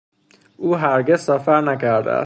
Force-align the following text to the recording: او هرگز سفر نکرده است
او 0.57 0.75
هرگز 0.75 1.21
سفر 1.21 1.61
نکرده 1.61 2.11
است 2.11 2.19